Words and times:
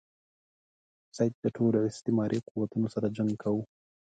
سید 1.15 1.33
د 1.43 1.45
ټولو 1.57 1.77
استعماري 1.89 2.39
قوتونو 2.49 2.87
سره 2.95 3.07
جنګ 3.17 3.31
کاوه. 3.41 3.63